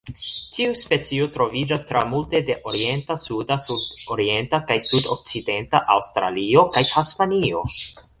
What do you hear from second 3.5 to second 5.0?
sudorienta kaj